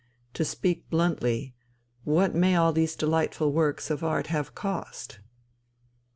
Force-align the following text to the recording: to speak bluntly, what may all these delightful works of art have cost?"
to 0.33 0.43
speak 0.43 0.89
bluntly, 0.89 1.53
what 2.05 2.33
may 2.33 2.55
all 2.55 2.73
these 2.73 2.95
delightful 2.95 3.53
works 3.53 3.91
of 3.91 4.03
art 4.03 4.25
have 4.33 4.55
cost?" 4.55 5.19